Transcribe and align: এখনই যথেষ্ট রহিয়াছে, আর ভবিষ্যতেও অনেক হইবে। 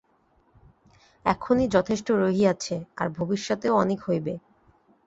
এখনই 1.25 1.67
যথেষ্ট 1.67 2.07
রহিয়াছে, 2.21 2.75
আর 2.97 3.07
ভবিষ্যতেও 3.09 3.73
অনেক 3.75 3.99
হইবে। 4.07 4.33